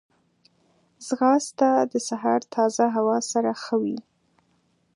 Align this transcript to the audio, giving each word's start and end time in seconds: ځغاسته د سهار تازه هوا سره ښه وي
ځغاسته 1.05 1.69
د 1.91 1.93
سهار 2.07 2.41
تازه 2.53 2.85
هوا 2.95 3.17
سره 3.31 3.51
ښه 3.63 3.75
وي 3.83 3.97